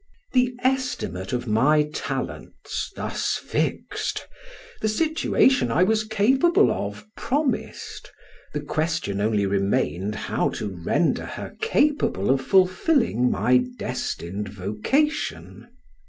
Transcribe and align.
The 0.33 0.55
estimate 0.63 1.31
of 1.31 1.45
my 1.45 1.83
talents 1.93 2.91
thus 2.95 3.35
fixed, 3.35 4.27
the 4.81 4.89
situation 4.89 5.69
I 5.69 5.83
was 5.83 6.05
capable 6.05 6.71
of 6.71 7.05
promised, 7.15 8.11
the 8.55 8.61
question 8.61 9.21
only 9.21 9.45
remained 9.45 10.15
how 10.15 10.49
to 10.57 10.69
render 10.83 11.25
her 11.25 11.55
capable 11.61 12.31
of 12.31 12.41
fulfilling 12.41 13.29
my 13.29 13.63
destined 13.77 14.49
vocation. 14.49 15.67